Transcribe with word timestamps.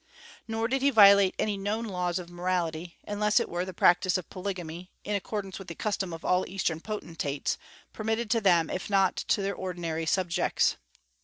Nor 0.47 0.67
did 0.67 0.81
he 0.81 0.89
violate 0.89 1.35
any 1.37 1.57
known 1.57 1.85
laws 1.85 2.17
of 2.17 2.27
morality, 2.31 2.97
unless 3.07 3.39
it 3.39 3.47
were 3.47 3.63
the 3.65 3.71
practice 3.71 4.17
of 4.17 4.31
polygamy, 4.31 4.89
in 5.03 5.13
accordance 5.15 5.59
with 5.59 5.67
the 5.67 5.75
custom 5.75 6.11
of 6.11 6.25
all 6.25 6.43
Eastern 6.49 6.79
potentates, 6.79 7.55
permitted 7.93 8.27
to 8.31 8.41
them 8.41 8.71
if 8.71 8.89
not 8.89 9.15
to 9.15 9.43
their 9.43 9.53
ordinary 9.53 10.07
subjects. 10.07 10.77